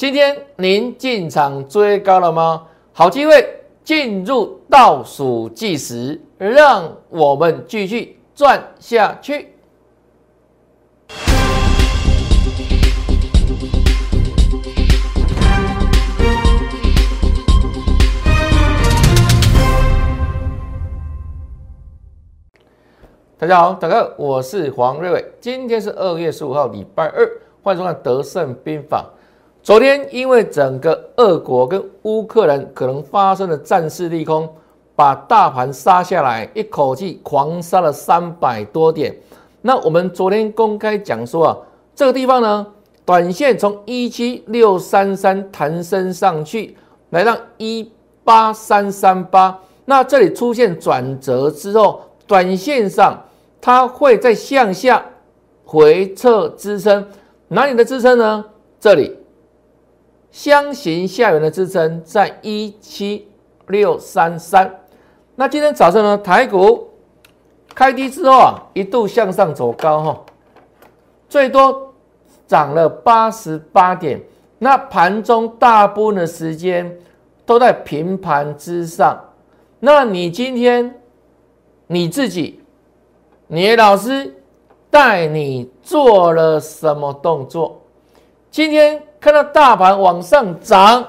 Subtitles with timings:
[0.00, 2.66] 今天您进场追高了吗？
[2.90, 9.52] 好机会进入倒数计时，让我们继续赚下去。
[23.36, 25.22] 大家好，大哥，我是黄瑞伟。
[25.42, 27.30] 今天是二月十五号，礼拜二，
[27.62, 29.04] 欢迎收看《德胜兵法》。
[29.62, 34.48] 昨天因为整个俄国跟乌克兰可能发生的战事利空，
[34.96, 39.14] 把大盘杀下来，一口气狂杀了三百多点。
[39.60, 41.58] 那我们昨天公开讲说啊，
[41.94, 42.66] 这个地方呢，
[43.04, 46.74] 短线从一七六三三弹升上去，
[47.10, 47.92] 来到一
[48.24, 49.58] 八三三八。
[49.84, 53.22] 那这里出现转折之后，短线上。
[53.62, 55.04] 它会再向下
[55.66, 57.06] 回撤支撑，
[57.48, 58.42] 哪里的支撑呢？
[58.80, 59.14] 这里
[60.30, 63.28] 箱形下缘的支撑在一七
[63.66, 64.80] 六三三。
[65.36, 66.88] 那今天早上呢，台股
[67.74, 70.24] 开低之后啊，一度向上走高哈，
[71.28, 71.94] 最多
[72.46, 74.20] 涨了八十八点。
[74.58, 76.98] 那盘中大部分的时间
[77.46, 79.18] 都在平盘之上。
[79.78, 81.00] 那你今天
[81.86, 82.60] 你自己？
[83.46, 84.36] 你老师
[84.90, 87.80] 带你做了什么动作？
[88.50, 91.04] 今天看到大盘往上涨，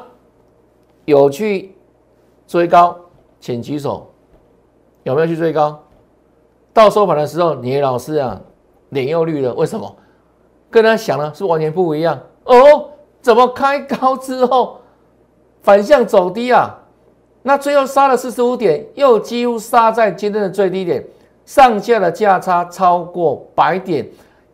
[1.05, 1.75] 有去
[2.45, 2.95] 追高，
[3.39, 4.07] 请举手。
[5.03, 5.81] 有没有去追高？
[6.73, 8.39] 到收盘的时候，你老师啊，
[8.89, 9.53] 脸又绿了。
[9.53, 9.95] 为什么？
[10.69, 12.55] 跟他想的是完全不一样哦。
[13.21, 14.79] 怎么开高之后
[15.61, 16.77] 反向走低啊？
[17.43, 21.05] 那最后杀了四十五点，又几乎杀在今天的最低点。
[21.43, 24.07] 上下的价差超过百点，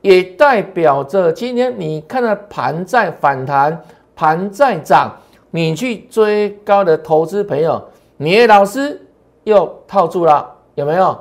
[0.08, 3.77] 也代表着今天你看到盘在反弹，
[4.16, 5.11] 盘在涨，
[5.52, 7.83] 你去追高的投资朋友，
[8.16, 9.05] 你的老师
[9.44, 11.19] 又套住了，有没有？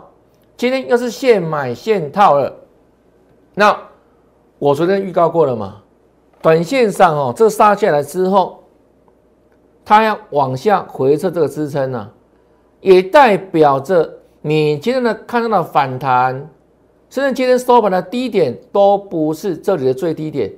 [0.57, 2.55] 今天又是现买现套了。
[3.55, 3.77] 那
[4.61, 5.83] 我昨天预告过了嘛？
[6.41, 8.63] 短线上哦，这杀下来之后，
[9.85, 12.09] 它要往下回撤这个支撑呢，
[12.81, 14.09] 也代表着。
[14.43, 16.49] 你今天的看到的反弹，
[17.09, 20.53] 甚至今天收盘的低点都不是这里的最低点，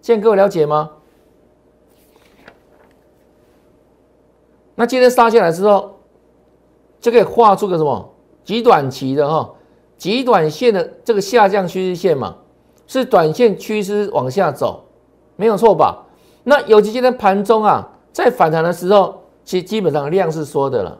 [0.00, 0.90] 现在各位了解吗？
[4.74, 5.98] 那今天杀下来之后，
[7.00, 9.50] 就可以画出个什么极短期的哈，
[9.96, 12.36] 极短线的这个下降趋势线嘛，
[12.86, 14.84] 是短线趋势往下走，
[15.36, 16.06] 没有错吧？
[16.44, 20.98] 那尤其今天盘中啊，在反弹的时候，其基本上量是缩的了。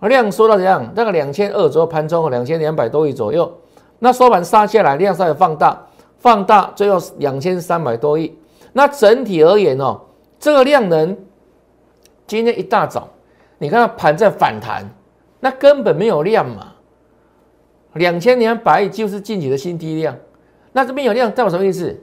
[0.00, 0.94] 量缩到怎样？
[0.94, 3.52] 大概两千二左右，盘中两千两百多亿左右。
[3.98, 5.86] 那收盘杀下来，量稍微放大，
[6.18, 8.38] 放大最后两千三百多亿。
[8.72, 10.00] 那整体而言哦，
[10.38, 11.16] 这个量能
[12.26, 13.08] 今天一大早，
[13.58, 14.84] 你看到盘在反弹，
[15.40, 16.72] 那根本没有量嘛。
[17.94, 20.16] 两千两百亿就是近期的新低量。
[20.72, 21.98] 那这边有量代表什么意思？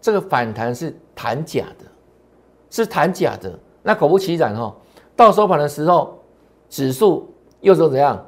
[0.00, 1.84] 这个反弹是弹假的，
[2.70, 3.58] 是弹假的。
[3.82, 4.74] 那果不其然哈，
[5.16, 6.16] 到收盘的时候。
[6.68, 8.24] 指数又说怎样？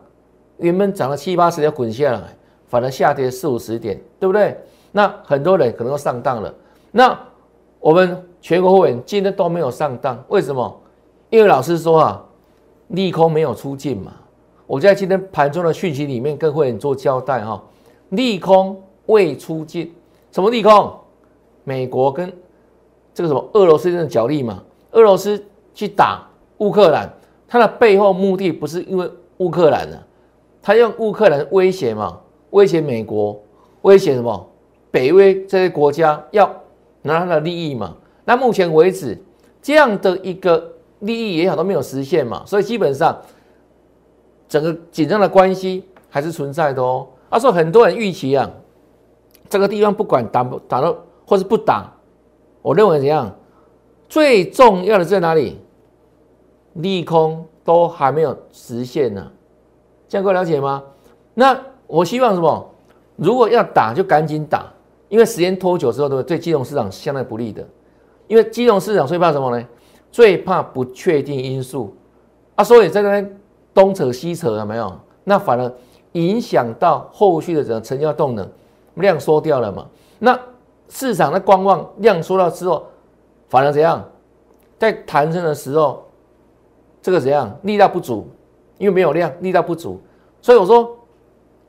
[0.56, 2.36] 原本涨了七八十要滚下来，
[2.72, 4.56] 反而下跌四五十点，对不对？
[4.92, 6.54] 那很多人可能都上当了。
[6.90, 7.18] 那
[7.78, 10.80] 我们全国会员今天都没有上当，为什么？
[11.28, 12.24] 因为老师说啊，
[12.88, 14.14] 利空没有出尽嘛。
[14.66, 17.62] 我在今天盘中的讯息里面跟会员做交代哈，
[18.08, 19.94] 利空未出尽。
[20.30, 20.94] 什么利空？
[21.64, 22.32] 美国跟
[23.12, 24.62] 这个什么俄罗斯的角力嘛？
[24.92, 25.44] 俄罗斯
[25.74, 27.06] 去打乌克兰。
[27.46, 30.02] 他的背后目的不是因为乌克兰的，
[30.62, 32.18] 他用乌克兰威胁嘛，
[32.52, 33.38] 威胁美国，
[33.82, 34.48] 威胁什么？
[34.90, 36.48] 北威这些国家要
[37.02, 37.96] 拿他的利益嘛？
[38.24, 39.18] 那目前为止，
[39.60, 43.20] 这样的一个利益也好都没有实现嘛，所以基本上
[44.48, 47.06] 整个紧张的关系还是存在的哦。
[47.30, 48.50] 他说很多人预期啊，
[49.48, 50.94] 这个地方不管打不打到
[51.26, 51.90] 或是不打，
[52.60, 53.34] 我认为怎样？
[54.08, 55.58] 最重要的在哪里？
[56.74, 59.30] 利空都还没有实现呢，
[60.08, 60.82] 这样各位了解吗？
[61.34, 61.58] 那
[61.92, 62.70] 我希望什么？
[63.16, 64.64] 如果要打就赶紧打，
[65.10, 67.62] 因为时间拖久之后，对对金融市场相当不利的。
[68.28, 69.68] 因为金融市场最怕什么呢？
[70.10, 71.94] 最怕不确定因素
[72.54, 73.40] 啊，所以在那边
[73.74, 74.90] 东扯西扯有没有？
[75.24, 75.70] 那反而
[76.12, 78.48] 影响到后续的整个成交动能，
[78.94, 79.86] 量缩掉了嘛？
[80.18, 80.38] 那
[80.88, 82.86] 市场的观望量缩了之后，
[83.48, 84.02] 反而怎样？
[84.78, 86.02] 在弹升的时候。
[87.02, 87.54] 这个怎样？
[87.62, 88.28] 力道不足，
[88.78, 90.00] 因为没有量，力道不足，
[90.40, 90.96] 所以我说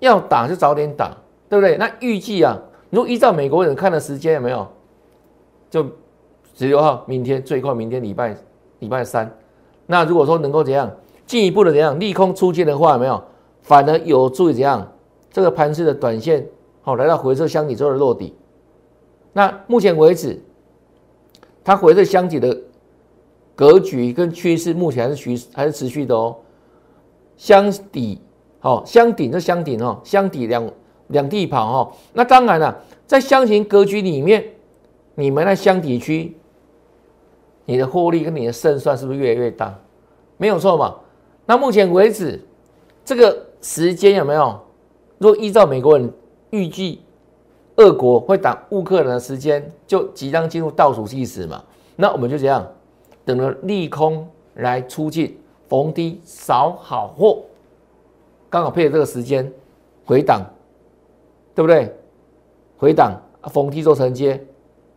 [0.03, 1.15] 要打就早点打，
[1.49, 1.77] 对不对？
[1.77, 2.59] 那预计啊，
[2.89, 4.67] 如果依照美国人看的时间有没有？
[5.69, 5.83] 就
[6.55, 8.37] 十六号明天最快明天礼拜
[8.79, 9.31] 礼拜三。
[9.87, 10.91] 那如果说能够怎样
[11.25, 13.23] 进一步的怎样利空出尽的话，有没有
[13.61, 14.91] 反而有助于怎样
[15.31, 16.45] 这个盘势的短线
[16.81, 18.35] 好来到回撤箱体之后的落底。
[19.31, 20.39] 那目前为止，
[21.63, 22.55] 它回撤箱体的
[23.55, 26.35] 格局跟趋势目前还是趋还是持续的哦。
[27.35, 28.21] 箱底
[28.63, 30.67] 哦，箱顶就箱顶哦，箱底两
[31.07, 31.91] 两地跑哈。
[32.13, 34.43] 那当然了，在箱型格局里面，
[35.15, 36.35] 你们在箱底区。
[37.65, 39.73] 你的获利跟你的胜算是不是越来越大？
[40.35, 40.95] 没有错嘛？
[41.45, 42.41] 那目前为止，
[43.05, 44.59] 这个时间有没有？
[45.17, 46.11] 如果依照美国人
[46.49, 47.01] 预计，
[47.77, 51.63] 俄国会打乌克兰的时间，就即将进入倒数计时嘛？
[51.95, 52.67] 那我们就这样，
[53.23, 55.37] 等着利空来出尽，
[55.69, 57.43] 逢低扫好货，
[58.53, 59.51] 刚好配合这个时间
[60.05, 60.45] 回档，
[61.55, 61.91] 对不对？
[62.77, 63.19] 回档
[63.51, 64.45] 逢低做承接，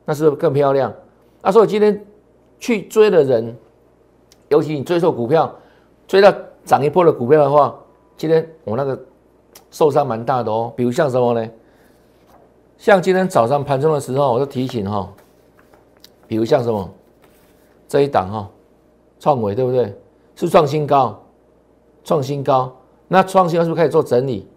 [0.05, 0.93] 那是不是更漂亮？
[1.41, 2.05] 啊，所以今天。
[2.59, 3.55] 去追的人，
[4.49, 5.55] 尤其你追错股票，
[6.09, 7.79] 追到涨一波的股票的话，
[8.17, 8.99] 今天我那个
[9.71, 10.73] 受伤蛮大的哦。
[10.75, 11.51] 比如像什么呢？
[12.79, 15.13] 像今天早上盘中的时候，我就提醒哈，
[16.27, 16.91] 比如像什么
[17.87, 18.51] 这一档哈，
[19.21, 19.95] 创伟对不对？
[20.35, 21.23] 是创新高，
[22.05, 22.75] 创新高。
[23.09, 24.49] 那创新高是不是开始做整理？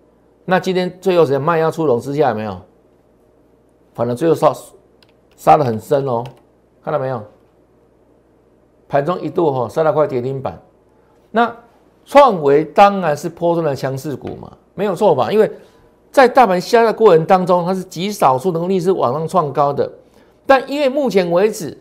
[0.46, 2.60] 那今天最后时间卖压出笼之下有没有？
[3.94, 4.54] 反正最后杀
[5.36, 6.24] 杀的很深哦，
[6.84, 7.24] 看到没有？
[8.88, 10.60] 盘中一度哈杀了块跌停板，
[11.32, 11.56] 那
[12.06, 15.32] 创维当然是波段的强势股嘛，没有错吧？
[15.32, 15.52] 因为
[16.10, 19.88] 在大盘下的过程当中，它是极少数能力是往上创高的，
[20.48, 21.78] 但因为目前为止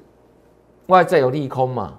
[0.88, 1.94] 外在有利空嘛，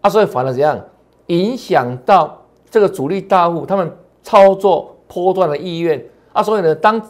[0.00, 0.84] 啊，所以反而怎样
[1.26, 3.92] 影响到这个主力大户他们
[4.22, 7.00] 操作波段的意愿啊，所以呢，当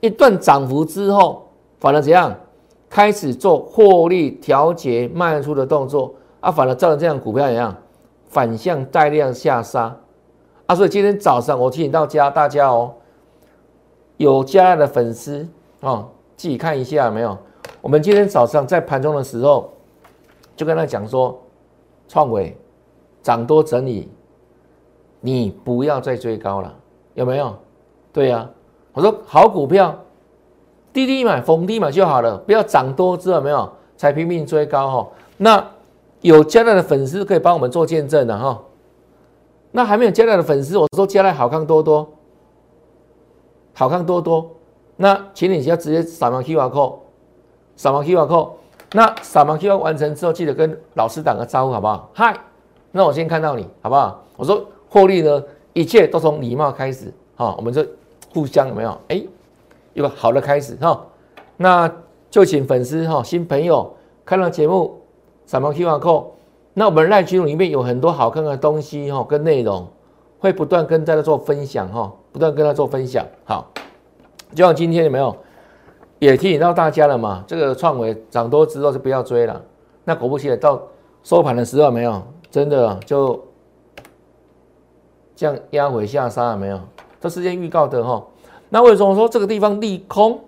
[0.00, 1.48] 一段涨幅之后，
[1.78, 2.34] 反而怎样
[2.88, 6.14] 开始做获利调节卖出的动作。
[6.40, 7.76] 啊，反而造成这样股票怎样
[8.30, 9.94] 反向带量下杀
[10.64, 12.94] 啊，所以今天早上我提醒到家大家哦，
[14.16, 15.46] 有加的粉丝
[15.80, 16.08] 哦，
[16.38, 17.36] 自己看一下有没有？
[17.82, 19.70] 我们今天早上在盘中的时候
[20.56, 21.38] 就跟他讲说，
[22.08, 22.56] 创伟
[23.22, 24.08] 涨多整理，
[25.20, 26.74] 你不要再追高了，
[27.14, 27.56] 有没有？
[28.12, 28.48] 对呀，
[28.92, 29.96] 我说好股票
[30.92, 35.64] 低低买逢低买就好了，不要涨多知道没有才拼命追高哈，那。
[36.22, 38.60] 有加奈的粉丝可以帮我们做见证的哈，
[39.70, 42.06] 那还没有加奈的粉丝，我说加奈好看多多，
[43.72, 44.50] 好看多多。
[44.96, 46.96] 那请你要直接扫描 QR code，
[47.74, 48.50] 扫描 QR code。
[48.92, 52.10] 那扫描 QR 完成之后，记得跟老师打个招呼好不好？
[52.12, 52.38] 嗨，
[52.92, 54.22] 那我先看到你好不好？
[54.36, 55.42] 我说获利呢，
[55.72, 57.82] 一切都从礼貌开始哈，我们就
[58.34, 59.00] 互相有没有？
[59.08, 59.24] 哎，
[59.94, 61.06] 有个好的开始哈。
[61.56, 61.90] 那
[62.28, 63.96] 就请粉丝哈，新朋友
[64.26, 64.98] 看到节目。
[65.46, 66.26] 扫描 QR code，
[66.74, 69.84] 那我们赖群里面有很多好看的东西哈，跟内容
[70.38, 73.26] 会不断跟大家做分享哈，不断跟他做分享。
[73.44, 73.68] 好，
[74.54, 75.36] 就像今天有没有
[76.20, 77.42] 也提醒到大家了嘛？
[77.48, 79.60] 这个创维涨多之后就不要追了。
[80.04, 80.80] 那果不其然，到
[81.24, 83.42] 收盘的时候没有，真的就
[85.40, 86.78] 这样压回下杀了没有？
[87.18, 88.22] 这时间预告的哈。
[88.68, 90.38] 那为什么说这个地方利空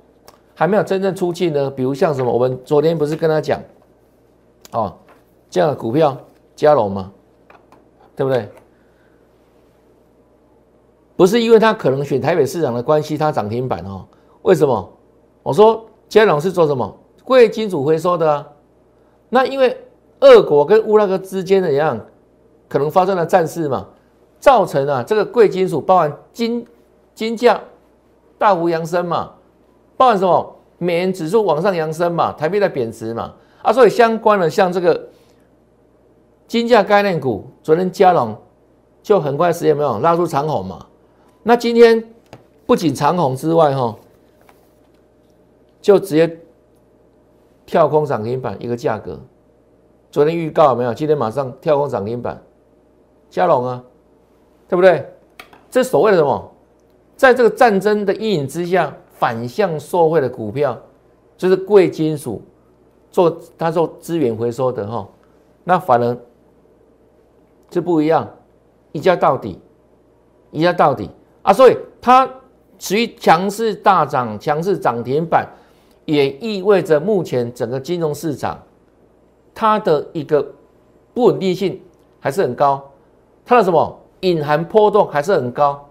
[0.55, 1.71] 还没有真正出尽呢？
[1.71, 3.59] 比如像什么，我们昨天不是跟他讲？
[4.73, 4.93] 哦，
[5.49, 6.15] 这样的股票
[6.55, 7.11] 加龙吗？
[8.15, 8.47] 对不对？
[11.17, 14.05] 不是因为它可能选台北市场的关系，它涨停板哦。
[14.43, 14.93] 为什么？
[15.43, 16.95] 我说加龙是做什么？
[17.25, 18.47] 贵金属回收的啊。
[19.31, 19.75] 那因为
[20.21, 21.99] 俄国跟乌拉克之间的一样，
[22.69, 23.89] 可能发生了战事嘛，
[24.43, 26.67] 造成啊这个贵金属包含金
[27.15, 27.61] 金价
[28.39, 29.35] 大幅扬升嘛，
[29.97, 30.57] 包含什么？
[30.79, 33.33] 美元指数往上扬升嘛，台币在贬值嘛。
[33.63, 35.09] 啊，所以相关的像这个
[36.49, 38.37] 金价概念股，昨天加龙
[39.01, 40.87] 就很快时间没有拉出长虹嘛。
[41.45, 42.13] 那今天
[42.67, 43.95] 不仅长虹之外，哈，
[45.81, 46.41] 就直接
[47.65, 49.21] 跳空涨停板一个价格。
[50.11, 50.93] 昨天预告有没有？
[50.93, 52.43] 今天马上跳空涨停板，
[53.31, 53.85] 加龙啊，
[54.73, 55.07] 对不对？
[55.71, 56.51] 这所谓的什么？
[57.15, 60.81] 在这个战争的阴影之下，反向受惠的股票，
[61.37, 62.41] 就是贵金属。
[63.11, 65.07] 做它做资源回收的哈，
[65.65, 66.17] 那反而
[67.71, 68.27] 是不一样，
[68.93, 69.61] 一家到底，
[70.51, 71.11] 一家到底
[71.43, 71.53] 啊！
[71.53, 72.27] 所以它
[72.79, 75.47] 持续强势大涨，强势涨停板，
[76.07, 78.59] 也意味着目前整个金融市场
[79.53, 80.43] 它的一个
[81.13, 81.79] 不稳定性
[82.19, 82.83] 还是很高，
[83.45, 85.89] 它的什么隐含波动还是很高，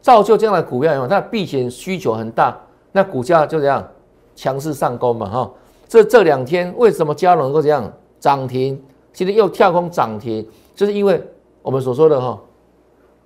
[0.00, 2.58] 造就这样的股票，它的避险需求很大，
[2.92, 3.86] 那股价就这样
[4.34, 5.50] 强势上攻嘛哈。
[5.86, 8.82] 这这两天为什么加能够这样涨停？
[9.12, 11.22] 今天又跳空涨停，就是因为
[11.62, 12.38] 我们所说的哈，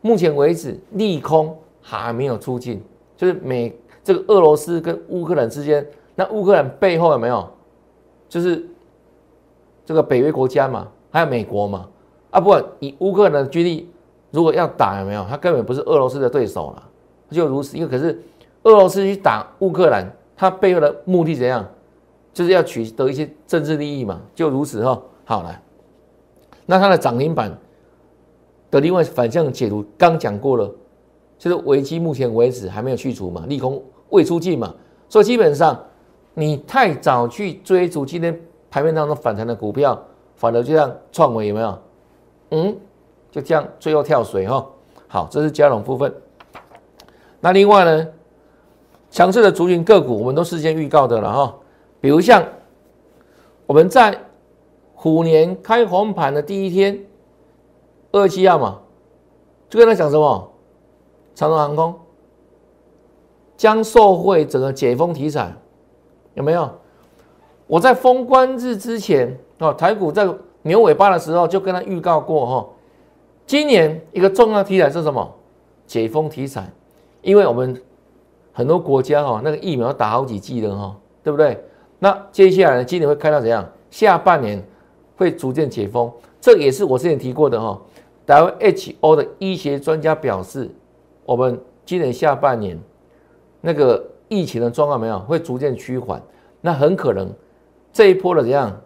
[0.01, 2.83] 目前为止利空还没有出尽，
[3.17, 7.49] 就是美这个俄罗斯跟乌克兰之间，那乌克兰背后有没有？
[8.29, 8.63] 就是
[9.87, 11.89] 这个北约国家嘛，还有美国嘛？
[12.31, 13.91] 啊，不，以乌克兰的军力，
[14.31, 15.25] 如果要打有没有？
[15.29, 16.83] 他根本不是俄罗斯的对手了，
[17.31, 17.77] 就如此。
[17.77, 18.21] 因为可是
[18.63, 20.07] 俄罗斯去打乌克兰，
[20.37, 21.67] 他背后的目的怎样？
[22.33, 25.01] 就是要取得一些政治利益嘛，就如此哈。
[25.25, 25.63] 好了。
[26.71, 27.51] 那它的涨停板
[28.71, 30.71] 的另外反向解读，刚讲过了，
[31.39, 34.75] 就是危机目前为止还没有去除嘛，利空未出尽嘛，
[35.09, 35.83] 所以基本上
[36.35, 38.39] 你太早去追逐今天
[38.71, 39.99] 盘面当中反弹的股票，
[40.37, 41.79] 反而就像创维有没有？
[42.51, 42.77] 嗯，
[43.31, 44.67] 就这样最后跳水哈。
[45.07, 46.15] 好，这是加融部分。
[47.41, 48.07] 那另外呢，
[49.11, 51.55] 强势的族群个股，我们都事先预告的了哈，
[52.01, 52.45] 比如像
[53.67, 54.19] 我们在。
[55.01, 57.07] 虎年开红盘的第一天，
[58.11, 58.81] 二七号嘛，
[59.71, 60.53] 就跟他讲什么？
[61.37, 61.95] 长荣航空
[63.57, 65.53] 将受惠整个解封题材，
[66.35, 66.69] 有没有？
[67.69, 70.29] 我在封关日之前啊，台股在
[70.63, 72.69] 牛尾巴的时候就跟他预告过哈，
[73.49, 75.35] 今年一个重要题材是什么？
[75.87, 76.71] 解封题材，
[77.23, 77.83] 因为我们
[78.53, 81.59] 很多国家哈，那个疫苗打好几剂了哈，对不对？
[81.99, 83.69] 那接下来呢，今年会看到怎样？
[83.91, 84.63] 下半年。
[85.17, 86.09] 会逐渐解封，
[86.41, 87.77] 这也是我之前提过的哈。
[88.25, 90.71] WHO 的医学专家表示，
[91.25, 92.79] 我们今年下半年
[93.61, 96.23] 那个疫情的状况没有会逐渐趋缓，
[96.61, 97.29] 那很可能
[97.93, 98.81] 这一波的怎样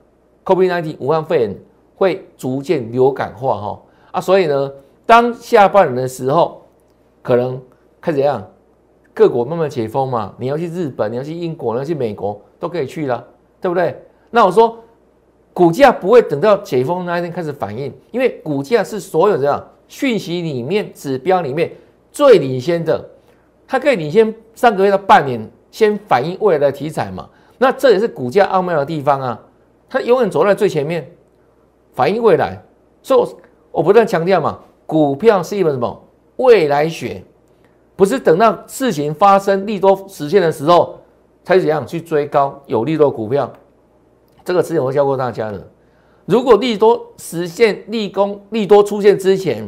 [0.47, 1.59] ，COVID-19 武汉肺炎
[1.97, 4.73] 会逐渐流感化哈啊，所以呢，
[5.05, 6.63] 当下半年的时候，
[7.21, 7.61] 可能
[8.01, 8.49] 开始怎样，
[9.13, 13.27] 各国慢慢解封嘛，你要去日本，你要去英国，你要去美国都可以去了，
[13.61, 14.01] 对不对？
[14.31, 14.79] 那我说。
[15.55, 21.71] 股价不会等到解封那一天开始反应，因为股价是所有这样讯息里面指标里面
[22.11, 23.07] 最领先的，
[23.69, 27.29] 它可以领先上个月到半年，先反映未来的题材嘛。
[27.59, 29.39] 那这也是股价奥妙的地方啊，
[29.91, 31.07] 它永远走在最前面，
[31.93, 32.59] 反映未来。
[33.03, 33.37] 所以，
[33.73, 36.05] 我不断强调嘛，股票是一本什么
[36.37, 37.23] 未来学，
[37.97, 40.99] 不是等到事情发生利多实现的时候
[41.43, 43.51] 才怎样去追高有利多股票。
[44.45, 45.67] 这个之前我教过大家的，
[46.27, 49.67] 如果利多实现利空利多出现之前，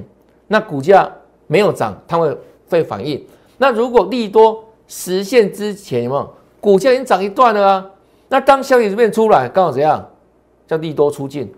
[0.48, 1.10] 那股价
[1.46, 2.36] 没有涨，它会
[2.68, 3.24] 会反应。
[3.56, 6.28] 那如果利多实现之前，嘛
[6.60, 7.90] 股价已经涨一段了啊？
[8.28, 10.06] 那当消息面出来，刚好怎样
[10.66, 11.52] 叫利多出尽，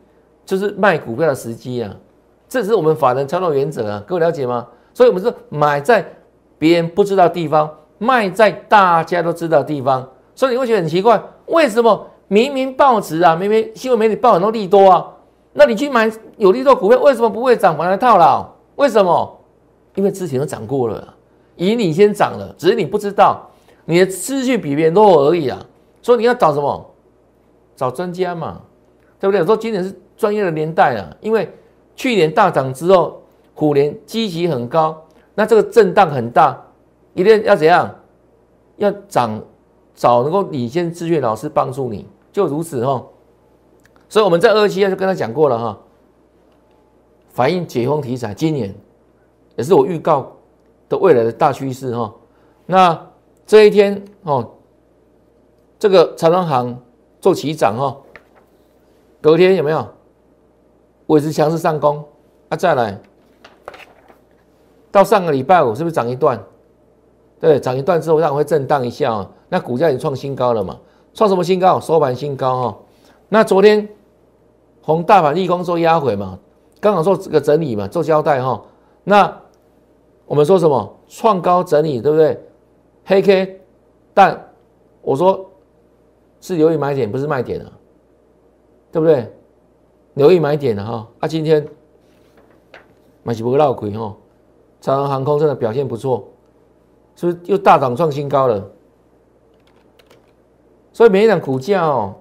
[0.45, 1.97] 就是卖股票的时机啊。
[2.49, 4.67] 这是我们法人操作原则啊，各位了解吗？
[4.95, 6.05] 所以我们是买在
[6.59, 10.09] 别人不知道地方，卖在大家都知道地方。
[10.35, 12.07] 所以你会觉得很奇怪，为什么？
[12.29, 15.07] 明明报纸啊，明明新闻媒体报很多利多啊，
[15.53, 18.45] 那你去买有利多股票，为什么不会涨，反而套牢？
[18.75, 19.39] 为什么？
[19.95, 21.15] 因为之前都涨过了，
[21.55, 23.49] 以你先涨了，只是你不知道，
[23.85, 25.59] 你的资讯比别人多而已啊。
[26.03, 26.91] 所以你要找什么？
[27.77, 28.61] 找专家嘛，
[29.21, 29.45] 对不对？
[29.47, 31.49] 说今年是专业的年代啊，因为
[31.97, 33.23] 去年大涨之后，
[33.55, 36.63] 虎年基期很高，那这个震荡很大，
[37.15, 37.93] 一定要怎样？
[38.77, 39.43] 要涨，
[39.95, 42.07] 找能够领先资讯老师帮助你。
[42.31, 43.03] 就如此哈，
[44.11, 45.79] 所以我们在二期就跟他讲过了哈，
[47.31, 48.75] 反映解封题材，今年
[49.57, 50.37] 也是我预告
[50.91, 52.15] 的未来的大趋势哈。
[52.67, 53.07] 那
[53.47, 54.47] 这一天哦，
[55.79, 56.79] 这个长隆行
[57.19, 57.97] 做起涨哈，
[59.23, 59.89] 隔天有没有
[61.07, 62.05] 维持强势上攻？
[62.49, 62.99] 啊，再来
[64.91, 66.43] 到上个礼拜五是不是涨一段？
[67.39, 70.79] 对，涨一段之后，让会震荡一下啊，那股价已经创新高了嘛。
[71.13, 71.79] 创什么新高？
[71.81, 72.79] 收盘新高哈。
[73.29, 73.89] 那昨天
[74.83, 76.39] 红大盘利空做压回嘛，
[76.81, 78.63] 刚好做这个整理嘛，做交代哈。
[79.05, 79.41] 那
[80.27, 80.97] 我们说什么？
[81.09, 82.41] 创高整理对不对？
[83.05, 83.61] 黑 K，
[84.15, 84.51] 但
[85.03, 85.51] 我说
[86.41, 87.71] 是留意买点，不是卖点啊，
[88.91, 89.33] 对不对？
[90.17, 91.07] 留意买点的哈。
[91.21, 91.67] 啊，今天
[93.23, 94.17] 买起不绕亏哈。
[94.81, 96.27] 长航航空真的表现不错，
[97.15, 98.71] 是不是又大涨创新高了？
[100.93, 102.15] 所以每一档股价哦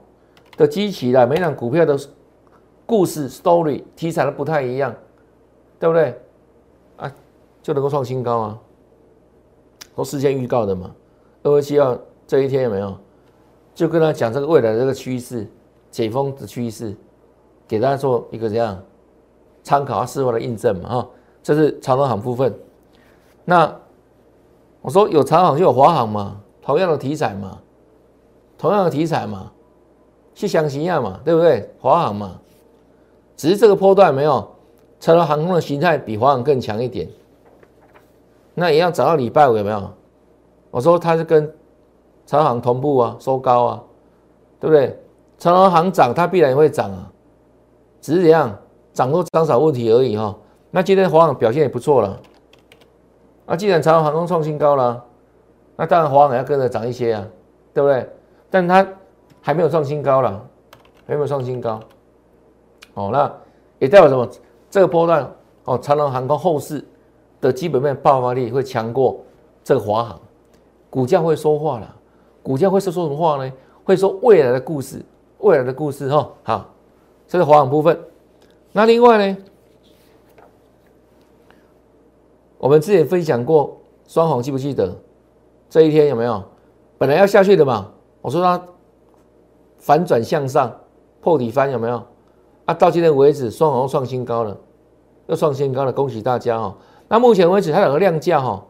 [0.58, 1.98] 的基期啦，每一档股票的
[2.86, 4.94] 故事 story 题材都不太一样，
[5.80, 6.20] 对不对？
[6.98, 7.12] 啊，
[7.62, 8.60] 就能够创新高啊，
[9.96, 10.94] 都事先预告的嘛。
[11.44, 11.98] 二二七二
[12.28, 12.98] 这一天有没有？
[13.74, 15.46] 就跟他讲这个未来这个趋势，
[15.92, 16.96] 解封的趋势，
[17.68, 18.82] 给大家做一个这样
[19.64, 21.08] 参考啊，事后的印证嘛哈。
[21.44, 22.54] 这是长航航部分。
[23.44, 23.74] 那
[24.82, 27.60] 我说有长航就有华航嘛，同样的题材嘛。
[28.58, 29.52] 同样的题材嘛，
[30.34, 31.70] 去想一样嘛，对不对？
[31.78, 32.40] 华航嘛，
[33.36, 34.48] 只是这个波段没有，
[34.98, 37.08] 长荣航空的形态比华航更强一点。
[38.54, 39.92] 那一样涨到礼拜五有没有？
[40.72, 41.54] 我说它是跟
[42.26, 43.84] 长航同步啊，收高啊，
[44.58, 44.98] 对不对？
[45.38, 47.12] 长荣航涨，它必然会涨啊，
[48.06, 48.56] 只是怎样
[48.94, 50.36] 涨多涨少问题而已哈。
[50.70, 52.20] 那今天华航表现也不错了，
[53.48, 55.04] 那既然长荣航空创新高了，
[55.76, 57.28] 那当然华航也要跟着涨一些啊，
[57.74, 58.08] 对不对？
[58.52, 58.88] 但它
[59.42, 60.40] 还没有创新高了，
[61.08, 61.80] 还没有创新高。
[62.94, 63.34] 哦，那
[63.80, 64.30] 也代表什么？
[64.70, 65.28] 这个波段
[65.64, 66.86] 哦，长荣航空后市
[67.42, 69.20] 的基本面爆发力会强过
[69.64, 70.20] 这个华航，
[70.92, 71.96] 股价会说话了。
[72.44, 73.52] 股价会说说什么话呢？
[73.84, 75.04] 会说未来的故事，
[75.40, 76.30] 未来的故事哈。
[76.44, 76.66] 好，
[77.28, 78.00] 这是华航部分。
[78.72, 79.38] 那另外呢，
[82.58, 83.78] 我们之前分享过
[84.08, 84.96] 双红，记不记得？
[85.70, 86.44] 这一天有没有？
[86.98, 87.92] 本来要下去的嘛，
[88.22, 88.62] 我说它。
[89.78, 90.76] 反转向上，
[91.22, 92.02] 破底翻有没有？
[92.66, 94.58] 啊，到今天为止，双红创新高了，
[95.28, 96.76] 又创新高了，恭喜大家哦！
[97.08, 98.66] 那目前为止，它两个量价哈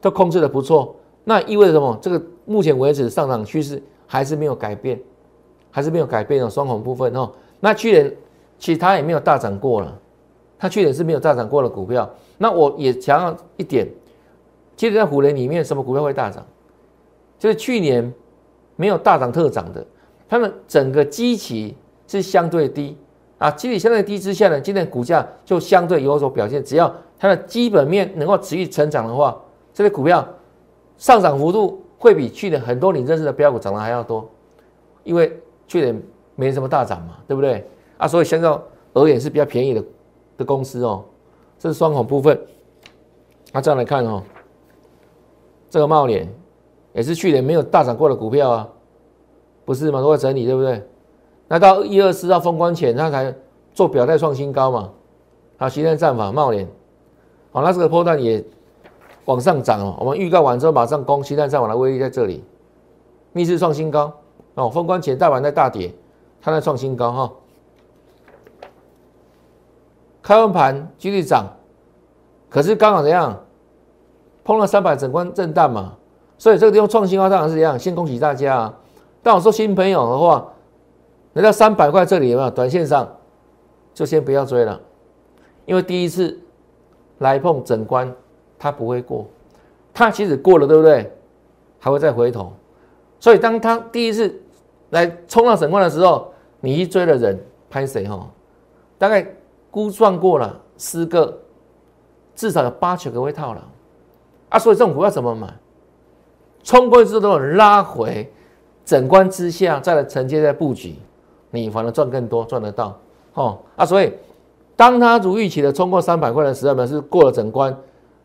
[0.00, 1.96] 都控制的不错，那意味着什么？
[2.02, 5.00] 这个目前为止上涨趋势还是没有改变，
[5.70, 7.30] 还是没有改变的双红部分哦。
[7.66, 8.14] 那去年
[8.60, 9.92] 其实它也没有大涨过了，
[10.56, 12.08] 它去年是没有大涨过的股票。
[12.38, 13.88] 那我也强调一点，
[14.76, 16.46] 其实在虎年里面，什么股票会大涨？
[17.40, 18.14] 就是去年
[18.76, 19.84] 没有大涨特涨的。
[20.28, 22.96] 它们整个基期是相对低
[23.38, 26.62] 啊，基期相对低之下呢，今天股价就相对有所表现。
[26.62, 29.36] 只要它的基本面能够持续成长的话，
[29.74, 30.24] 这些股票
[30.96, 34.24] 上涨幅度会比去年很多你认识的标股涨得还要多，
[35.02, 36.00] 因为去年
[36.36, 37.68] 没什么大涨嘛，对不对？
[37.98, 38.62] 啊，所以相较
[38.94, 39.84] 而言是比较便宜的
[40.38, 41.04] 的公司哦。
[41.58, 42.38] 这是双孔部分，
[43.52, 44.22] 那这样来看哦，
[45.68, 46.32] 这个茂联
[46.92, 48.68] 也是去年没有大涨过的股票啊。
[49.64, 50.00] 不是嘛？
[50.00, 50.80] 都在整理，对不对？
[51.48, 53.34] 那到一二四号封关前，它才
[53.74, 54.90] 做表态创新高嘛。
[55.56, 56.68] 好，实战战法茂联，
[57.50, 58.44] 好，那这个波段也
[59.24, 59.96] 往上涨哦。
[59.98, 62.44] 我们预告完之后，马上攻实战战法的威力在这里，
[63.32, 64.12] 逆势创新高
[64.54, 64.70] 哦。
[64.70, 65.92] 封关前大盘在大跌，
[66.46, 67.32] 它在创新高哈。
[70.22, 71.44] 开完盘继续涨，
[72.48, 73.36] 可是刚好怎样？
[74.44, 75.94] 碰了三百整关震荡嘛，
[76.38, 77.76] 所以这个地方创新高当然是一样。
[77.76, 78.74] 先恭喜大家啊！
[79.24, 80.46] 但我说新朋友的话，
[81.32, 82.50] 来到三百块这里有没有？
[82.52, 83.12] 短线上
[83.92, 84.80] 就先不要追了，
[85.64, 86.38] 因为第一次
[87.18, 88.14] 来碰整关，
[88.56, 89.26] 它不会过，
[89.92, 91.12] 它其实过了，对不对？
[91.80, 92.52] 还会再回头，
[93.18, 94.40] 所以当它第一次
[94.90, 97.38] 来冲到整关的时候，你一追的人
[97.68, 98.28] 拍谁哈？
[98.98, 99.26] 大概
[99.70, 101.38] 估算过了十个，
[102.34, 103.62] 至少有八九个会套了
[104.48, 104.58] 啊！
[104.58, 105.52] 所以这种股票怎么买？
[106.62, 108.32] 冲过去之后拉回。
[108.84, 110.94] 整关之下，再来承接再布局，
[111.50, 112.96] 你反而赚更多，赚得到，
[113.34, 113.84] 哦啊！
[113.84, 114.12] 所以，
[114.76, 117.76] 当他如预期的冲过三百块的时候呢，是过了整关，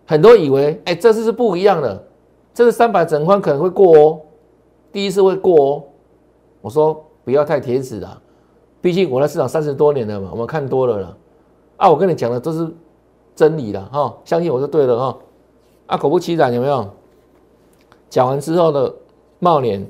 [0.06, 2.04] 很多以为，哎，这次是不一样的，
[2.54, 4.20] 这次三百整关可能会过哦，
[4.92, 5.84] 第一次会过哦。
[6.62, 8.22] 我说不要太铁子了，
[8.82, 11.18] 毕竟我在市场三十多年了嘛，我们看多了了，
[11.78, 12.70] 啊，我跟你讲的都是
[13.36, 15.18] 真理了哈，相信我就对了哈，
[15.88, 16.90] 啊，果不其然，有没有？
[18.10, 18.94] 讲完之后的
[19.40, 19.90] 茂年。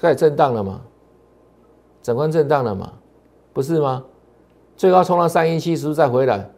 [0.00, 0.80] 开始震荡了嘛？
[2.04, 2.92] 整关震荡了嘛？
[3.52, 4.04] 不是吗？
[4.76, 6.48] 最高冲到三一七，是不是再回来？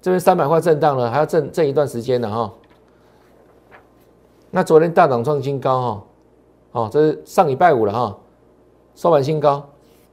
[0.00, 2.50] 这边三百块震荡了，还要震震一段时间的哈。
[4.50, 6.04] 那昨天大涨创新高哈，
[6.76, 8.18] 哦这是上礼拜五了哈，
[8.94, 9.66] 收盘新高。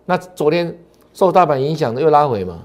[0.06, 0.80] 那昨天
[1.12, 2.62] 受大盘影响的又拉回嘛？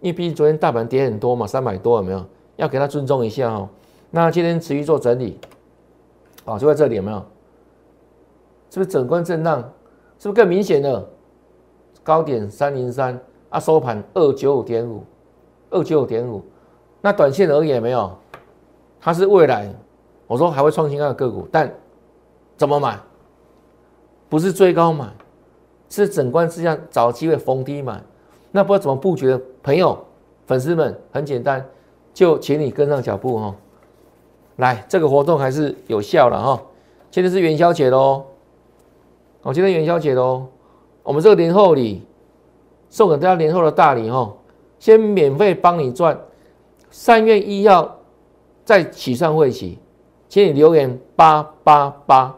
[0.00, 2.22] 因为毕竟昨天大盘跌很多嘛，三百多有没有？
[2.56, 3.66] 要给他尊重一下哦。
[4.10, 5.40] 那今天持续做整理，
[6.44, 7.16] 哦，就在这里有没有？
[8.68, 9.60] 是不是整关震荡？
[10.18, 11.08] 是不是更明显了
[12.02, 13.58] 高点三零三啊？
[13.58, 15.02] 收盘二九五点五，
[15.70, 16.42] 二九五点五。
[17.00, 18.12] 那短线而言没有，
[19.00, 19.74] 它是未来，
[20.26, 21.74] 我说还会创新高的个股，但
[22.62, 22.96] 怎么买？
[24.28, 25.08] 不是追高买，
[25.88, 28.00] 是整关之下找机会逢低买。
[28.52, 29.98] 那不知道怎么布局的朋友、
[30.46, 31.66] 粉丝们，很简单，
[32.14, 33.52] 就请你跟上脚步哈。
[34.58, 36.62] 来，这个活动还是有效的哈。
[37.10, 38.22] 今天是元宵节喽。
[39.42, 40.46] 我今天元宵节喽，
[41.02, 42.06] 我们这个年后礼
[42.88, 44.32] 送给大家年后的大礼哈，
[44.78, 46.16] 先免费帮你赚。
[46.92, 47.96] 三月一号
[48.64, 49.80] 在起算会起，
[50.28, 52.36] 请你留言八八八。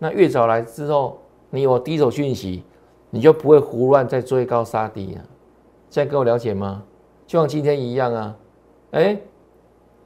[0.00, 1.18] 那越早来之后，
[1.50, 2.64] 你有第一手讯息，
[3.10, 5.20] 你就不会胡乱再追高杀低啊。
[5.90, 6.82] 现在跟我了解吗？
[7.26, 8.34] 就像今天一样啊。
[8.92, 9.16] 哎，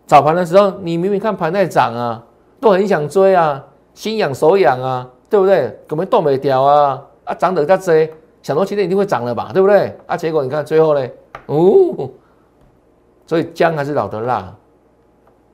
[0.05, 2.23] 早盘的时候，你明明看盘在涨啊，
[2.61, 3.65] 都很想追啊。
[3.95, 5.79] 心痒手痒啊，对不对？
[5.87, 8.09] 根本动没掉啊，啊涨得较多，
[8.43, 9.97] 想说今天一定会涨了吧，对不对？
[10.07, 11.09] 啊，结果你看最后呢，
[11.47, 12.11] 哦，
[13.25, 14.53] 所以姜还是老的辣，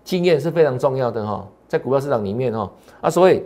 [0.03, 2.71] 经验是非常重要的哈，在股票市场里面哈，
[3.03, 3.45] 啊，所以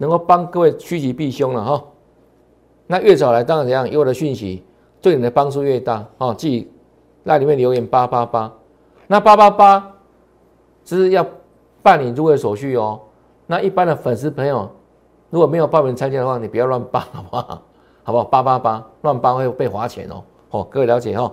[0.00, 1.84] 能够帮各位趋吉避凶了哈。
[2.86, 4.64] 那越早来当然怎样，有我的讯息
[5.02, 6.32] 对你的帮助越大哦。
[6.32, 6.72] 自己
[7.22, 8.50] 那里面留言八八八，
[9.06, 9.92] 那八八八
[10.84, 11.24] 只是要
[11.82, 12.98] 办理入会手续哦。
[13.46, 14.70] 那一般的粉丝朋友
[15.28, 17.62] 如果没有报名参加的话，你不要乱报 好不好？
[18.02, 18.24] 好不好？
[18.24, 20.24] 八八八乱报会被罚钱哦。
[20.50, 21.30] 哦，各位了解哈，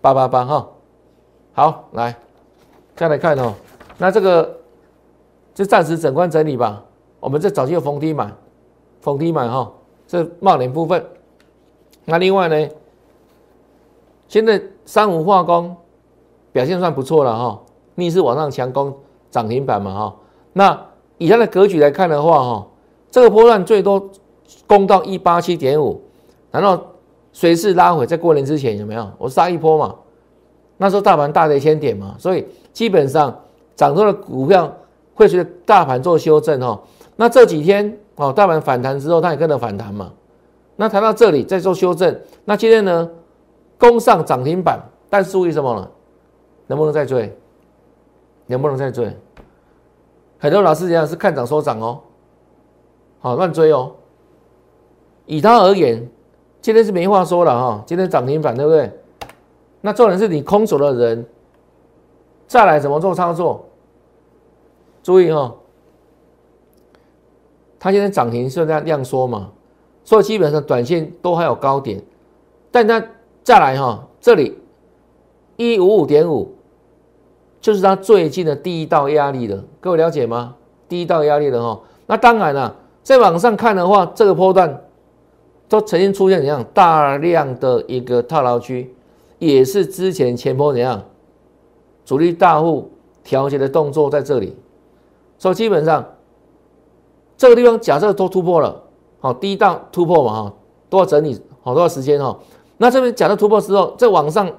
[0.00, 0.68] 八八八哈。
[1.52, 2.14] 好，来
[2.96, 3.54] 再来看哦。
[3.96, 4.58] 那这个
[5.54, 6.82] 就暂时整关整理吧。
[7.20, 8.32] 我们这早就有逢低买，
[9.00, 9.72] 逢低买哈。
[10.06, 11.04] 这冒点部分，
[12.06, 12.68] 那另外呢，
[14.26, 15.76] 现在三五化工
[16.50, 17.60] 表现算不错了哈，
[17.94, 18.96] 逆势往上强攻
[19.30, 20.16] 涨停板嘛哈。
[20.54, 20.86] 那
[21.18, 22.66] 以它的格局来看的话哈，
[23.10, 24.08] 这个波段最多
[24.66, 26.00] 攻到一八七点五，
[26.50, 26.82] 然后
[27.34, 29.06] 随势拉回，在过年之前有没有？
[29.18, 29.94] 我杀一波嘛，
[30.78, 33.38] 那时候大盘大跌千点嘛，所以基本上
[33.76, 34.74] 涨多的股票
[35.14, 36.80] 会随着大盘做修正哈。
[37.20, 37.98] 那这几天。
[38.20, 40.12] 哦，大盘反弹之后，它也跟着反弹嘛。
[40.74, 43.08] 那谈到这里再做修正，那今天呢，
[43.78, 45.88] 攻上涨停板，但注意什么呢？
[46.66, 47.32] 能不能再追？
[48.46, 49.16] 能不能再追？
[50.40, 52.00] 很多老师讲是看涨说涨哦，
[53.20, 53.92] 好乱追哦。
[55.26, 56.04] 以他而言，
[56.60, 58.90] 今天是没话说了哈，今天涨停板对不对？
[59.80, 61.24] 那重点是你空手的人，
[62.48, 63.64] 再来怎么做操作？
[65.04, 65.54] 注意哈。
[67.80, 69.52] 它现在涨停是在量缩嘛，
[70.02, 72.02] 所以基本上短线都还有高点，
[72.72, 73.00] 但它
[73.44, 74.58] 再来哈，这里
[75.56, 76.54] 一五五点五
[77.60, 80.56] 就是它最近的第一道压力了，各位了解吗？
[80.88, 84.82] 第一道压力了哈，那当然了，在网上看的话，这个波段
[85.68, 86.64] 都曾经出现怎样？
[86.74, 88.92] 大量的一个套牢区，
[89.38, 91.04] 也是之前前波怎样？
[92.04, 92.90] 主力大户
[93.22, 94.56] 调节的动作在这里，
[95.38, 96.04] 所以基本上。
[97.38, 98.82] 这个地方假设都突破了，
[99.20, 100.54] 好，第一档突破嘛，哈，
[100.90, 102.36] 都要整理好多少时间哈。
[102.78, 104.50] 那这边假设突破之后，再往上，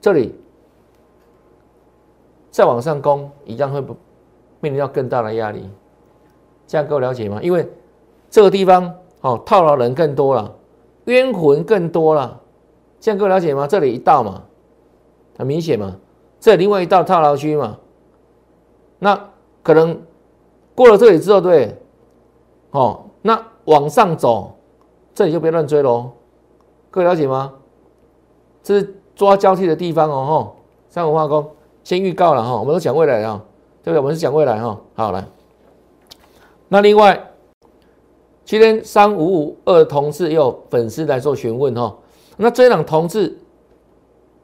[0.00, 0.34] 这里
[2.50, 3.82] 再往上攻，一样会
[4.60, 5.68] 面临到更大的压力。
[6.66, 7.38] 这样够了解吗？
[7.42, 7.70] 因为
[8.30, 10.54] 这个地方哦，套牢人更多了，
[11.04, 12.40] 冤魂更多了。
[12.98, 13.66] 这样够了解吗？
[13.66, 14.42] 这里一道嘛，
[15.36, 15.98] 很明显嘛，
[16.40, 17.76] 这另外一道套牢区嘛。
[19.00, 19.28] 那
[19.62, 20.00] 可能
[20.74, 21.76] 过了这里之后，对。
[22.76, 24.52] 哦，那往上走，
[25.14, 26.10] 这里就别乱追喽。
[26.90, 27.54] 各位了解吗？
[28.62, 30.26] 这是抓交替的地方哦。
[30.26, 30.52] 哈，
[30.90, 31.50] 三五化工
[31.82, 33.42] 先预告了哈，我们都讲未来啊，
[33.82, 33.98] 对不对？
[33.98, 34.78] 我们是讲未来哈。
[34.94, 35.24] 好来，
[36.68, 37.30] 那另外，
[38.44, 41.96] 今天三五五二同志也有粉丝来做询问哈。
[42.36, 43.38] 那这两同志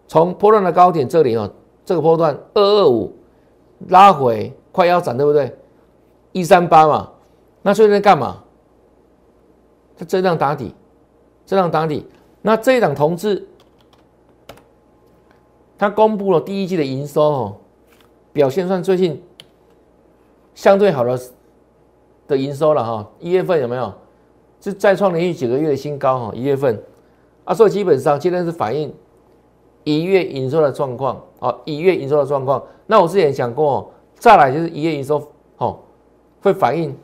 [0.09, 1.51] 从波段的高点这里哦，
[1.85, 3.15] 这个波段二二五
[3.89, 5.55] 拉回快腰斩，对不对？
[6.33, 7.11] 一三八嘛。
[7.63, 8.43] 那所以在干嘛？
[9.97, 10.75] 它这样打底，
[11.47, 12.07] 这样打底。
[12.41, 13.47] 那这一档同志，
[15.79, 17.57] 他公布了第一季的营收哦，
[18.33, 19.23] 表现算最近
[20.55, 21.21] 相对好的
[22.27, 23.11] 的营收了哈。
[23.21, 23.93] 一月份有没有？
[24.61, 26.33] 是再创连续几个月的新高哈。
[26.35, 26.83] 一月份
[27.45, 28.93] 啊，所以基本上今天是反映
[29.85, 32.63] 一月营收的状况啊，一月营收的状况。
[32.87, 35.79] 那我之前讲过，再来就是一月营收哦，
[36.41, 36.97] 会反映。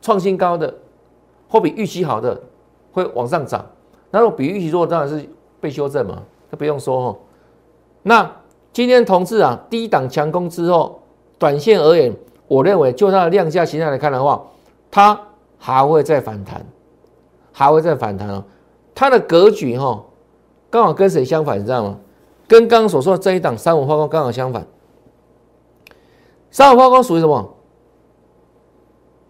[0.00, 0.72] 创新高的
[1.48, 2.40] 或比预期好的
[2.92, 3.64] 会往上涨，
[4.10, 5.28] 那如果比预期弱，当然是
[5.60, 7.18] 被修正嘛，这不用说哈。
[8.02, 8.32] 那
[8.72, 11.00] 今天同志啊，低档强攻之后，
[11.38, 12.14] 短线而言，
[12.46, 14.42] 我认为就它的量价形态来看的话，
[14.90, 15.20] 它
[15.58, 16.64] 还会再反弹，
[17.52, 18.44] 还会再反弹哦。
[18.94, 20.04] 它的格局哈，
[20.70, 21.98] 刚好跟谁相反，你知道吗？
[22.46, 24.66] 跟刚刚所说的这一档三五化工刚好相反。
[26.50, 27.54] 三五化工属于什么？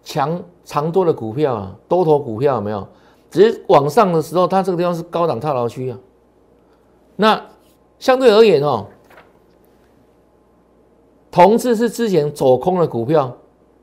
[0.09, 0.41] 强。
[0.65, 2.87] 长多的股票啊，多头股票有没有？
[3.31, 5.97] 只是往上的时候，它这个地方是高档套牢区啊。
[7.15, 7.43] 那
[7.97, 8.85] 相对而言哦，
[11.31, 13.35] 同志是之前走空的股票。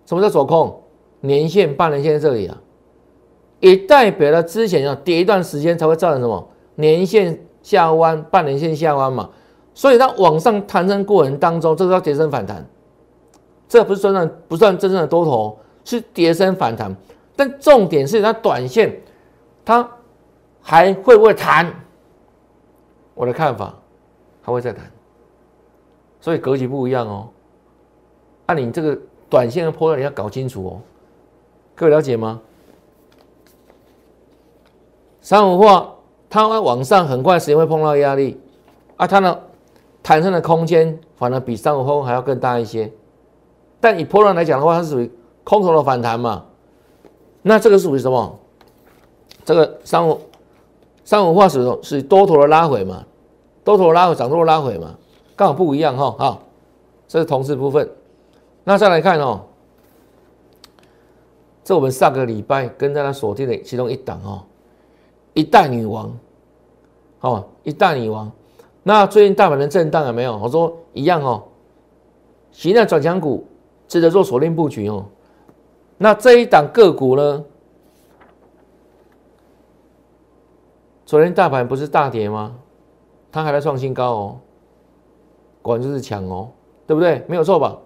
[0.05, 0.81] 什么叫走空？
[1.23, 2.57] 年线、半年线在这里啊，
[3.59, 6.49] 也代表了之前要跌一段时间才会造成什么？
[6.77, 9.29] 年线下弯、半年线下弯嘛。
[9.75, 12.65] 所以它往上弹升过程当中，这个叫跌升反弹，
[13.69, 15.59] 这不是真正不算真正的多头。
[15.87, 16.95] 是跌升反弹，
[17.35, 19.01] 但重点是它短线，
[19.65, 19.89] 它
[20.61, 21.73] 还会不会弹？
[23.15, 23.75] 我的看法
[24.43, 24.85] 还会再弹，
[26.21, 27.29] 所以格局不一样哦。
[28.49, 28.99] 那你这个
[29.31, 30.81] 短线的波段你要搞清楚哦。
[31.75, 32.41] 各位了解吗？
[35.21, 35.95] 三五化
[36.29, 38.41] 它往上很快时间会碰到压力
[38.97, 39.43] 啊，它的
[40.03, 42.93] 弹升的空间反而比三五峰还要更大一些。
[43.81, 45.11] 但以波浪来讲的话，它是属于
[45.47, 46.45] 空头的反弹嘛？
[47.43, 48.37] 那这个属于什么？
[49.45, 50.21] 这个三五
[51.05, 53.05] 三五化石是多头的拉回嘛？
[53.63, 54.97] 多头拉回，涨多的拉回嘛？
[55.37, 56.13] 刚好不一样哈。
[56.19, 56.43] 好，
[57.07, 57.89] 这是同时部分。
[58.65, 59.43] 那再来看哦，
[61.63, 64.43] 这我们上个礼拜跟大家锁定的其中一档哦，
[65.33, 66.13] 一代女王，
[67.21, 68.29] 哦，一代女王。
[68.83, 70.37] 那最近大盘的震荡有没有？
[70.37, 71.45] 我说一样哦，
[72.51, 73.47] 形态转强股
[73.87, 75.07] 值得做锁定布局哦。
[75.99, 77.45] 那这一档个股呢？
[81.05, 82.59] 昨天大盘不是大跌吗？
[83.31, 84.41] 它还在创新高哦，
[85.63, 86.51] 果然就是强哦，
[86.87, 87.25] 对不对？
[87.29, 87.79] 没有错吧？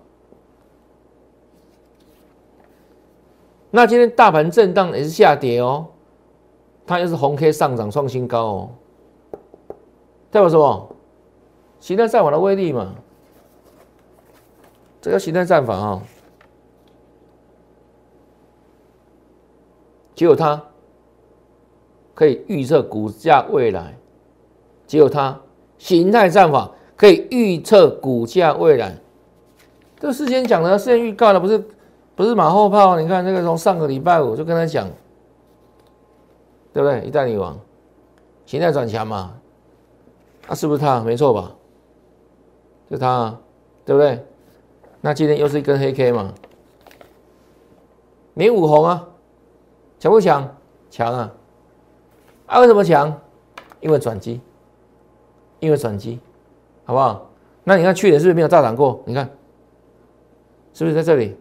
[3.70, 5.86] 那今天大盘震荡也是下跌哦，
[6.86, 8.70] 它又是红 K 上涨创新高哦，
[10.30, 10.96] 代表什么？
[11.78, 12.94] 形态战法的威力嘛，
[15.00, 16.02] 这个形态战法啊，
[20.20, 20.62] 只有它
[22.12, 23.96] 可以预测股价未来，
[24.86, 25.40] 只有它
[25.78, 28.94] 形态战法可以预测股价未来。
[29.98, 31.64] 这事先讲的，事先预告的，不是？
[32.14, 34.86] 不是马后炮，你看那个从上个礼拜五就跟他讲，
[36.74, 37.00] 对不对？
[37.00, 37.58] 一代女王，
[38.44, 39.32] 形态转强嘛，
[40.48, 41.00] 啊，是不是他？
[41.00, 41.50] 没错吧？
[42.90, 43.34] 就他，
[43.86, 44.22] 对不对？
[45.00, 46.34] 那今天又是一根黑 K 嘛，
[48.34, 49.08] 连五红啊，
[50.00, 50.56] 强不强？
[50.90, 51.32] 强啊！
[52.46, 53.20] 啊，为什么强？
[53.80, 54.40] 因为转机，
[55.60, 56.18] 因为转机，
[56.84, 57.30] 好不好？
[57.62, 59.00] 那你看去年是不是没有大涨过？
[59.04, 59.30] 你看，
[60.72, 61.36] 是不是在这里？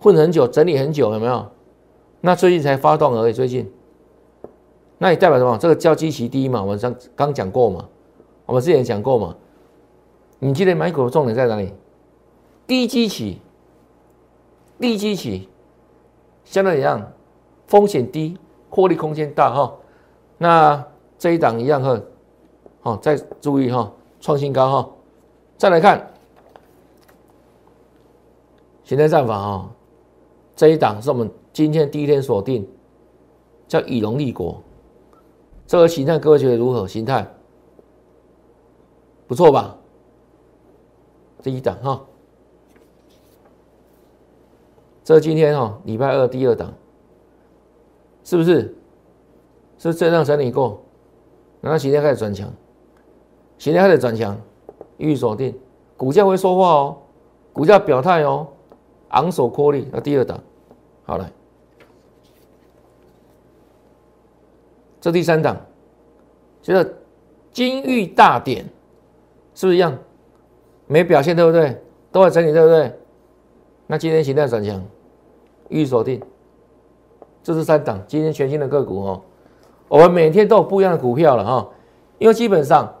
[0.00, 1.50] 混很久，整理很久，有没有？
[2.20, 3.32] 那最近才发动而已。
[3.32, 3.72] 最近，
[4.98, 5.56] 那也代表什么？
[5.56, 6.62] 这个叫基期低嘛？
[6.62, 7.88] 我们刚刚讲过嘛？
[8.44, 9.34] 我们之前讲过嘛？
[10.38, 11.72] 你记得买股的重点在哪里？
[12.66, 13.40] 低基期，
[14.78, 15.48] 低基期，
[16.44, 17.12] 相对一样，
[17.66, 18.38] 风险低，
[18.70, 19.72] 获利空间大哈。
[20.38, 20.84] 那
[21.18, 22.00] 这一档一样哈，
[22.80, 24.90] 好，再注意哈，创新高哈。
[25.56, 26.10] 再来看，
[28.82, 29.70] 现在战法哈。
[30.56, 32.68] 这一档是我们今天第一天锁定，
[33.66, 34.62] 叫以龙立国，
[35.66, 36.86] 这个形态各位觉得如何？
[36.86, 37.26] 形态
[39.26, 39.76] 不错吧？
[41.42, 42.00] 这一档哈，
[45.04, 46.72] 这今天哈礼拜二第二档，
[48.24, 48.74] 是不是？
[49.76, 50.80] 是震荡整理过，
[51.60, 52.50] 然后形态开始转强，
[53.58, 54.40] 形态开始转强，
[54.96, 55.54] 预锁定，
[55.96, 56.96] 股价会说话哦，
[57.52, 58.48] 股价表态哦。
[59.10, 60.40] 昂首阔力，那第二档，
[61.04, 61.30] 好了，
[65.00, 65.56] 这第三档，
[66.62, 66.96] 就是
[67.52, 68.64] 金玉大典，
[69.54, 69.96] 是不是一样？
[70.86, 71.80] 没表现对不对？
[72.10, 72.92] 都在整理对不对？
[73.86, 74.82] 那今天形态转强，
[75.68, 76.20] 预锁定，
[77.42, 79.22] 这是三档，今天全新的个股哦。
[79.88, 81.68] 我们每天都有不一样的股票了哈，
[82.18, 82.92] 因为基本上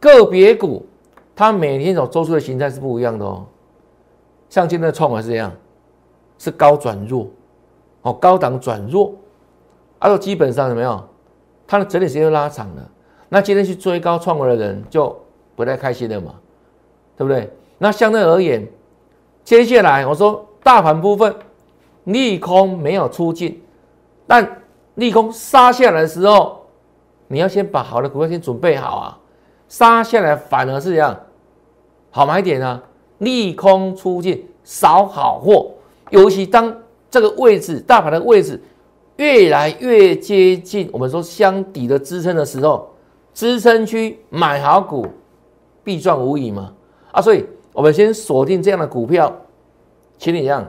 [0.00, 0.84] 个别股
[1.34, 3.46] 它每天所做出的形态是不一样的哦。
[4.48, 5.52] 像今天的创维是这样，
[6.38, 7.26] 是高转弱，
[8.02, 9.14] 哦，高档转弱，
[9.98, 11.08] 而且基本上怎么样？
[11.66, 12.90] 它的整理时间拉长了，
[13.28, 15.16] 那今天去追高创维的人就
[15.54, 16.34] 不太开心了嘛，
[17.16, 17.50] 对不对？
[17.78, 18.66] 那相对而言，
[19.44, 21.34] 接下来我说大盘部分
[22.06, 23.62] 利空没有出尽，
[24.26, 24.62] 但
[24.94, 26.64] 利空杀下来的时候，
[27.28, 29.18] 你要先把好的股票先准备好啊，
[29.68, 31.16] 杀下来反而是这样
[32.10, 32.82] 好买点啊。
[33.18, 35.70] 利空出尽，少好货。
[36.10, 36.74] 尤其当
[37.10, 38.60] 这个位置大盘的位置
[39.16, 42.88] 越来越接近我们说箱底的支撑的时候，
[43.32, 45.06] 支撑区买好股
[45.82, 46.72] 必赚无疑嘛。
[47.10, 49.34] 啊，所以我们先锁定这样的股票，
[50.18, 50.64] 请你这样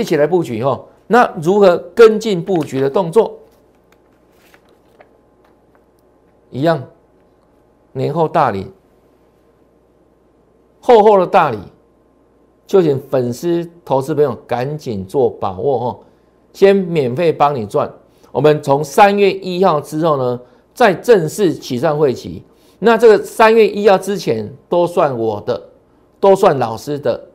[0.00, 0.80] 一起来布局哈。
[1.06, 3.36] 那如何跟进布局的动作？
[6.50, 6.82] 一样，
[7.92, 8.66] 年后大礼。
[10.80, 11.58] 厚厚的大礼，
[12.66, 15.98] 就请粉丝投资朋友赶紧做把握哈，
[16.52, 17.92] 先免费帮你赚。
[18.32, 20.40] 我们从三月一号之后呢，
[20.72, 22.42] 再正式起算会期。
[22.78, 25.60] 那这个三月一号之前都算我的，
[26.18, 27.28] 都算老师的。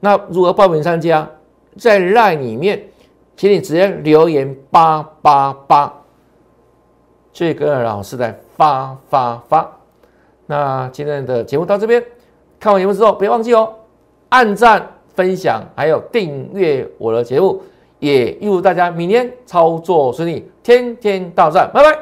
[0.00, 1.30] 那如何报名参加？
[1.80, 2.80] 在赖里面，
[3.36, 5.92] 请你直接留言八八八，
[7.32, 9.72] 就跟着老师来发发发。
[10.46, 12.04] 那今天的节目到这边。
[12.58, 13.72] 看完节目之后，别忘记哦，
[14.28, 17.62] 按赞、分享，还有订阅我的节目。
[17.98, 21.98] 也预祝大家明天操作顺利，天天到站，拜拜。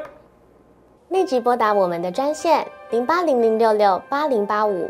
[1.09, 4.89] 立即拨打我们的专线零八零零六六八零八五